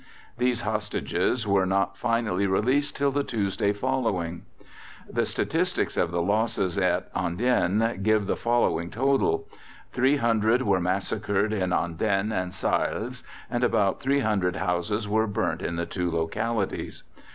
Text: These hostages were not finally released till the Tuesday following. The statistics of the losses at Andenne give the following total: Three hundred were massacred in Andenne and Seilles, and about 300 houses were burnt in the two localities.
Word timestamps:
These 0.39 0.61
hostages 0.61 1.45
were 1.47 1.67
not 1.67 1.95
finally 1.95 2.47
released 2.47 2.95
till 2.95 3.11
the 3.11 3.23
Tuesday 3.23 3.71
following. 3.71 4.47
The 5.07 5.27
statistics 5.27 5.95
of 5.95 6.09
the 6.09 6.23
losses 6.23 6.75
at 6.79 7.13
Andenne 7.15 8.01
give 8.01 8.25
the 8.25 8.35
following 8.35 8.89
total: 8.89 9.47
Three 9.91 10.17
hundred 10.17 10.63
were 10.63 10.81
massacred 10.81 11.53
in 11.53 11.69
Andenne 11.71 12.31
and 12.31 12.51
Seilles, 12.51 13.21
and 13.47 13.63
about 13.63 13.99
300 14.01 14.55
houses 14.55 15.07
were 15.07 15.27
burnt 15.27 15.61
in 15.61 15.75
the 15.75 15.85
two 15.85 16.09
localities. 16.09 17.03